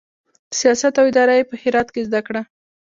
[0.59, 2.41] سیاست او اداره یې په هرات کې زده کړه.